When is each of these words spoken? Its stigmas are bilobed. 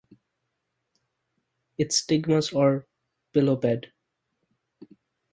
Its 1.77 1.97
stigmas 1.99 2.51
are 2.53 2.87
bilobed. 3.35 3.91